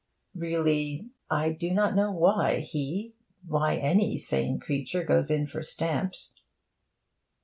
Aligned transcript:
really, 0.33 1.11
I 1.29 1.51
do 1.51 1.69
not 1.69 1.95
know 1.95 2.11
why 2.11 2.61
he, 2.61 3.13
why 3.45 3.75
any 3.75 4.17
sane 4.17 4.59
creature 4.59 5.03
goes 5.03 5.29
in 5.29 5.45
for 5.45 5.61
stamps. 5.61 6.33